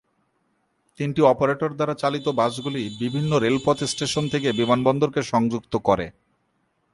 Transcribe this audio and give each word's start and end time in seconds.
তিনটি 0.99 1.21
অপারেটর 1.23 1.71
দ্বারা 1.73 1.95
চালিত 1.95 2.27
বাসগুলি 2.39 2.81
বিভিন্ন 2.99 3.31
রেলপথ 3.37 3.77
স্টেশন 3.83 4.23
থেকে 4.29 4.49
বিমানবন্দরকে 4.51 5.21
সংযুক্ত 5.23 5.73
করে। 5.87 6.05